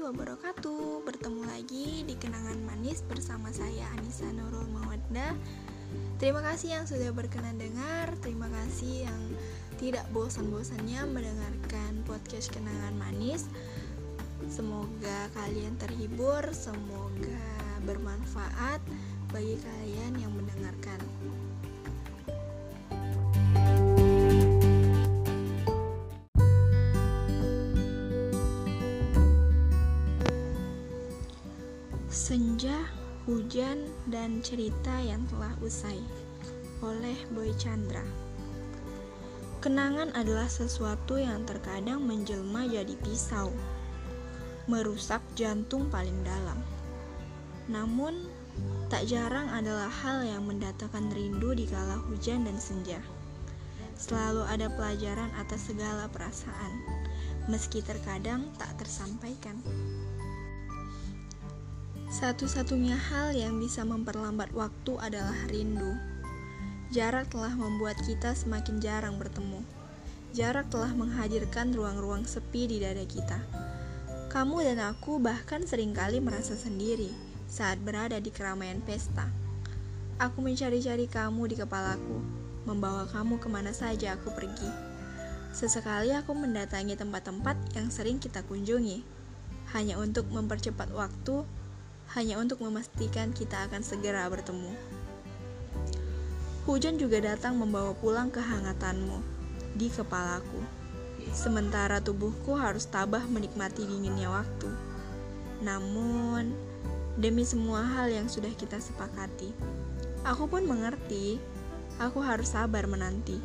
wabarakatuh. 0.00 1.04
Bertemu 1.04 1.44
lagi 1.44 2.00
di 2.08 2.16
Kenangan 2.16 2.56
Manis 2.64 3.04
bersama 3.04 3.52
saya 3.52 3.84
Anissa 3.92 4.24
Nurul 4.32 4.72
Mawadda 4.72 5.36
Terima 6.16 6.40
kasih 6.40 6.80
yang 6.80 6.84
sudah 6.88 7.12
berkenan 7.12 7.60
dengar. 7.60 8.16
Terima 8.24 8.48
kasih 8.48 9.04
yang 9.04 9.20
tidak 9.76 10.08
bosan-bosannya 10.16 10.96
mendengarkan 11.12 12.00
podcast 12.08 12.48
Kenangan 12.56 12.96
Manis. 12.96 13.52
Semoga 14.48 15.28
kalian 15.36 15.76
terhibur, 15.76 16.40
semoga 16.56 17.44
bermanfaat 17.84 18.80
bagi 19.28 19.60
kalian 19.60 20.24
yang 20.24 20.32
mendengarkan 20.32 21.00
Senja, 32.30 32.86
Hujan, 33.26 33.90
dan 34.06 34.38
Cerita 34.38 35.02
yang 35.02 35.26
Telah 35.26 35.50
Usai 35.66 35.98
oleh 36.78 37.18
Boy 37.34 37.50
Chandra. 37.58 38.06
Kenangan 39.58 40.14
adalah 40.14 40.46
sesuatu 40.46 41.18
yang 41.18 41.42
terkadang 41.42 42.06
menjelma 42.06 42.70
jadi 42.70 42.94
pisau 43.02 43.50
Merusak 44.70 45.18
jantung 45.34 45.90
paling 45.90 46.22
dalam. 46.22 46.62
Namun, 47.66 48.30
tak 48.86 49.10
jarang 49.10 49.50
adalah 49.50 49.90
hal 49.90 50.22
yang 50.22 50.46
mendatangkan 50.46 51.10
rindu 51.10 51.50
di 51.58 51.66
kala 51.66 51.98
hujan 52.06 52.46
dan 52.46 52.62
senja. 52.62 53.02
Selalu 53.98 54.46
ada 54.46 54.70
pelajaran 54.70 55.34
atas 55.34 55.66
segala 55.66 56.06
perasaan 56.06 56.78
Meski 57.50 57.82
terkadang 57.82 58.54
tak 58.54 58.78
tersampaikan 58.78 59.58
satu-satunya 62.10 62.98
hal 62.98 63.38
yang 63.38 63.62
bisa 63.62 63.86
memperlambat 63.86 64.50
waktu 64.50 64.98
adalah 64.98 65.38
rindu. 65.46 65.94
Jarak 66.90 67.30
telah 67.30 67.54
membuat 67.54 68.02
kita 68.02 68.34
semakin 68.34 68.82
jarang 68.82 69.14
bertemu. 69.14 69.62
Jarak 70.34 70.66
telah 70.74 70.90
menghadirkan 70.90 71.70
ruang-ruang 71.70 72.26
sepi 72.26 72.66
di 72.66 72.82
dada 72.82 73.06
kita. 73.06 73.38
Kamu 74.26 74.58
dan 74.58 74.82
aku 74.82 75.22
bahkan 75.22 75.62
sering 75.62 75.94
kali 75.94 76.18
merasa 76.18 76.58
sendiri 76.58 77.14
saat 77.46 77.78
berada 77.78 78.18
di 78.18 78.34
keramaian 78.34 78.82
pesta. 78.82 79.30
Aku 80.18 80.42
mencari-cari 80.42 81.06
kamu 81.06 81.46
di 81.46 81.62
kepalaku, 81.62 82.18
membawa 82.66 83.06
kamu 83.06 83.38
ke 83.38 83.46
mana 83.46 83.70
saja 83.70 84.18
aku 84.18 84.34
pergi. 84.34 84.66
Sesekali 85.54 86.10
aku 86.10 86.34
mendatangi 86.34 86.98
tempat-tempat 86.98 87.54
yang 87.78 87.86
sering 87.86 88.18
kita 88.18 88.42
kunjungi, 88.42 89.06
hanya 89.78 89.94
untuk 90.02 90.26
mempercepat 90.26 90.90
waktu 90.90 91.46
hanya 92.18 92.42
untuk 92.42 92.58
memastikan 92.58 93.30
kita 93.30 93.70
akan 93.70 93.86
segera 93.86 94.26
bertemu. 94.26 94.74
Hujan 96.66 96.98
juga 96.98 97.22
datang 97.22 97.54
membawa 97.54 97.94
pulang 97.94 98.34
kehangatanmu 98.34 99.22
di 99.78 99.86
kepalaku. 99.86 100.58
Sementara 101.30 102.02
tubuhku 102.02 102.58
harus 102.58 102.90
tabah 102.90 103.22
menikmati 103.30 103.86
dinginnya 103.86 104.26
waktu. 104.26 104.70
Namun, 105.62 106.50
demi 107.14 107.46
semua 107.46 107.86
hal 107.86 108.10
yang 108.10 108.26
sudah 108.26 108.50
kita 108.58 108.82
sepakati, 108.82 109.54
aku 110.26 110.50
pun 110.50 110.66
mengerti, 110.66 111.38
aku 112.02 112.18
harus 112.18 112.50
sabar 112.50 112.90
menanti. 112.90 113.38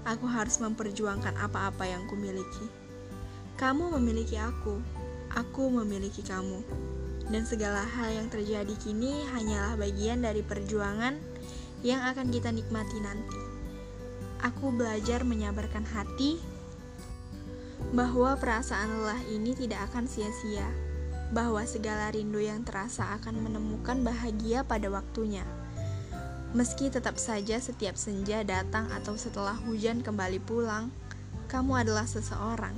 Aku 0.00 0.24
harus 0.24 0.56
memperjuangkan 0.58 1.36
apa-apa 1.36 1.84
yang 1.84 2.08
kumiliki. 2.08 2.66
Kamu 3.60 3.92
memiliki 4.00 4.40
aku, 4.40 4.80
aku 5.28 5.68
memiliki 5.68 6.24
kamu 6.24 6.64
dan 7.30 7.46
segala 7.46 7.86
hal 7.86 8.10
yang 8.10 8.28
terjadi 8.28 8.74
kini 8.82 9.22
hanyalah 9.30 9.78
bagian 9.78 10.20
dari 10.20 10.42
perjuangan 10.42 11.14
yang 11.86 12.02
akan 12.02 12.28
kita 12.28 12.50
nikmati 12.50 12.98
nanti. 12.98 13.38
Aku 14.42 14.74
belajar 14.74 15.22
menyabarkan 15.22 15.86
hati 15.86 16.42
bahwa 17.94 18.36
perasaan 18.36 19.00
lelah 19.00 19.22
ini 19.30 19.56
tidak 19.56 19.88
akan 19.90 20.10
sia-sia, 20.10 20.66
bahwa 21.30 21.64
segala 21.64 22.12
rindu 22.12 22.42
yang 22.42 22.66
terasa 22.66 23.16
akan 23.16 23.40
menemukan 23.46 24.02
bahagia 24.02 24.66
pada 24.66 24.90
waktunya. 24.90 25.46
Meski 26.50 26.90
tetap 26.90 27.14
saja 27.14 27.62
setiap 27.62 27.94
senja 27.94 28.42
datang 28.42 28.90
atau 28.90 29.14
setelah 29.14 29.54
hujan 29.54 30.02
kembali 30.02 30.42
pulang, 30.42 30.90
kamu 31.46 31.86
adalah 31.86 32.10
seseorang 32.10 32.74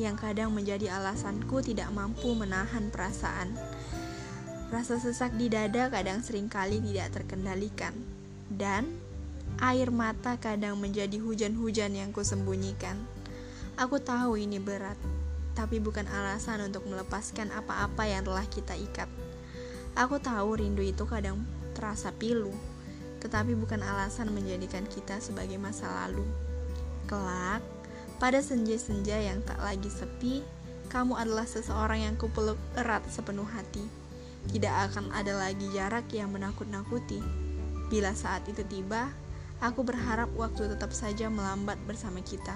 yang 0.00 0.16
kadang 0.16 0.50
menjadi 0.56 0.96
alasanku 0.96 1.60
tidak 1.60 1.92
mampu 1.92 2.32
menahan 2.32 2.88
perasaan. 2.88 3.52
Rasa 4.70 4.96
sesak 5.02 5.34
di 5.34 5.50
dada 5.50 5.90
kadang 5.90 6.22
sering 6.22 6.46
kali 6.46 6.78
tidak 6.80 7.20
terkendalikan, 7.20 7.92
dan 8.48 8.86
air 9.58 9.90
mata 9.90 10.38
kadang 10.38 10.78
menjadi 10.78 11.18
hujan-hujan 11.20 11.92
yang 11.92 12.10
kusembunyikan. 12.14 12.96
Aku 13.74 13.98
tahu 13.98 14.38
ini 14.38 14.62
berat, 14.62 14.96
tapi 15.58 15.82
bukan 15.82 16.06
alasan 16.06 16.64
untuk 16.64 16.86
melepaskan 16.86 17.50
apa-apa 17.50 18.06
yang 18.06 18.22
telah 18.22 18.46
kita 18.46 18.78
ikat. 18.78 19.10
Aku 19.98 20.22
tahu 20.22 20.62
rindu 20.62 20.86
itu 20.86 21.02
kadang 21.04 21.42
terasa 21.74 22.14
pilu, 22.14 22.54
tetapi 23.18 23.58
bukan 23.58 23.82
alasan 23.82 24.30
menjadikan 24.30 24.86
kita 24.86 25.18
sebagai 25.18 25.58
masa 25.58 25.90
lalu. 26.06 26.22
Kelak, 27.10 27.60
pada 28.20 28.44
senja-senja 28.44 29.16
yang 29.16 29.40
tak 29.48 29.56
lagi 29.64 29.88
sepi, 29.88 30.44
kamu 30.92 31.16
adalah 31.16 31.48
seseorang 31.48 32.04
yang 32.04 32.14
kupeluk 32.20 32.60
erat 32.76 33.00
sepenuh 33.08 33.48
hati. 33.48 33.80
Tidak 34.52 34.92
akan 34.92 35.08
ada 35.16 35.32
lagi 35.40 35.64
jarak 35.72 36.04
yang 36.12 36.28
menakut-nakuti. 36.28 37.16
Bila 37.88 38.12
saat 38.12 38.44
itu 38.44 38.60
tiba, 38.68 39.08
aku 39.64 39.80
berharap 39.88 40.28
waktu 40.36 40.68
tetap 40.68 40.92
saja 40.92 41.32
melambat 41.32 41.80
bersama 41.88 42.20
kita, 42.20 42.52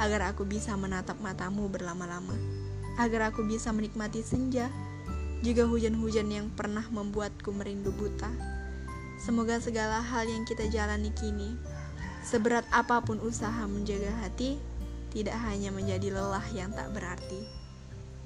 agar 0.00 0.32
aku 0.32 0.48
bisa 0.48 0.72
menatap 0.80 1.20
matamu 1.20 1.68
berlama-lama, 1.68 2.34
agar 2.96 3.28
aku 3.28 3.44
bisa 3.44 3.76
menikmati 3.76 4.24
senja, 4.24 4.72
juga 5.44 5.68
hujan-hujan 5.68 6.32
yang 6.32 6.48
pernah 6.48 6.88
membuatku 6.88 7.52
merindu 7.52 7.92
buta. 7.92 8.32
Semoga 9.20 9.60
segala 9.60 10.00
hal 10.00 10.24
yang 10.24 10.48
kita 10.48 10.68
jalani 10.72 11.12
kini, 11.12 11.52
seberat 12.24 12.64
apa 12.72 13.04
pun 13.04 13.20
usaha 13.20 13.64
menjaga 13.68 14.12
hati, 14.24 14.56
tidak 15.16 15.40
hanya 15.48 15.72
menjadi 15.72 16.12
lelah 16.12 16.44
yang 16.52 16.68
tak 16.76 16.92
berarti. 16.92 17.48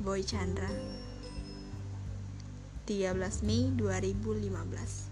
Boy 0.02 0.26
Chandra 0.26 0.66
13 2.90 3.14
Mei 3.46 3.70
2015 3.78 5.06